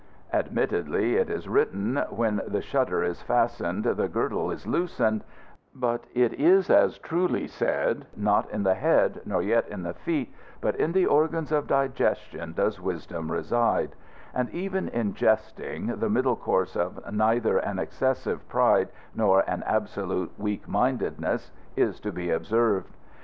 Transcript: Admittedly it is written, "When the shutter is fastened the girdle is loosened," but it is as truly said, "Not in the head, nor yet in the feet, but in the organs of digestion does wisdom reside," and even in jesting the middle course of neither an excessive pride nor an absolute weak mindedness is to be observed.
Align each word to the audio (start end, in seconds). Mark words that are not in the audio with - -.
Admittedly 0.33 1.15
it 1.17 1.29
is 1.29 1.47
written, 1.47 1.97
"When 2.09 2.41
the 2.47 2.63
shutter 2.63 3.03
is 3.03 3.21
fastened 3.21 3.83
the 3.83 4.07
girdle 4.07 4.49
is 4.49 4.65
loosened," 4.65 5.23
but 5.75 6.05
it 6.15 6.33
is 6.39 6.71
as 6.71 6.97
truly 6.97 7.45
said, 7.45 8.07
"Not 8.17 8.49
in 8.49 8.63
the 8.63 8.73
head, 8.73 9.21
nor 9.25 9.43
yet 9.43 9.67
in 9.67 9.83
the 9.83 9.93
feet, 9.93 10.33
but 10.59 10.75
in 10.77 10.93
the 10.93 11.05
organs 11.05 11.51
of 11.51 11.67
digestion 11.67 12.53
does 12.53 12.81
wisdom 12.81 13.31
reside," 13.31 13.93
and 14.33 14.49
even 14.49 14.87
in 14.87 15.13
jesting 15.13 15.85
the 15.85 16.09
middle 16.09 16.35
course 16.35 16.75
of 16.75 17.13
neither 17.13 17.59
an 17.59 17.77
excessive 17.77 18.49
pride 18.49 18.89
nor 19.13 19.41
an 19.47 19.61
absolute 19.67 20.31
weak 20.35 20.67
mindedness 20.67 21.51
is 21.75 21.99
to 21.99 22.11
be 22.11 22.31
observed. 22.31 22.97